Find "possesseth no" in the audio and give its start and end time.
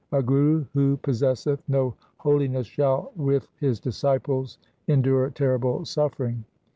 0.97-1.93